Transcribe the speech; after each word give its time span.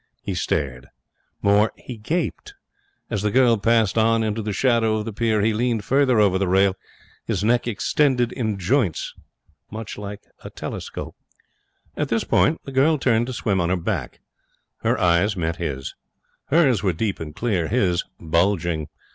He 0.23 0.33
stared. 0.33 0.87
More, 1.43 1.71
he 1.77 1.95
gaped. 1.95 2.55
As 3.11 3.21
the 3.21 3.29
girl 3.29 3.55
passed 3.59 3.99
on 3.99 4.23
into 4.23 4.41
the 4.41 4.51
shadow 4.51 4.95
of 4.95 5.05
the 5.05 5.13
pier 5.13 5.41
he 5.41 5.53
leaned 5.53 5.83
farther 5.85 6.19
over 6.19 6.39
the 6.39 6.47
rail, 6.47 6.69
and 6.69 6.75
his 7.27 7.43
neck 7.43 7.67
extended 7.67 8.31
in 8.31 8.57
joints 8.57 9.13
like 9.71 10.23
a 10.43 10.49
telescope. 10.49 11.15
At 11.95 12.07
this 12.09 12.23
point 12.23 12.61
the 12.63 12.71
girl 12.71 12.97
turned 12.97 13.27
to 13.27 13.33
swim 13.33 13.61
on 13.61 13.69
her 13.69 13.77
back. 13.77 14.21
Her 14.77 14.99
eyes 14.99 15.37
met 15.37 15.57
his. 15.57 15.93
Hers 16.45 16.81
were 16.81 16.93
deep 16.93 17.19
and 17.19 17.35
clear; 17.35 17.67
his, 17.67 18.03
bulging. 18.19 18.87